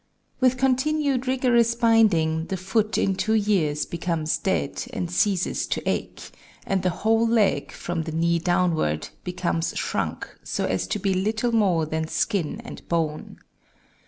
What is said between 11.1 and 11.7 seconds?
little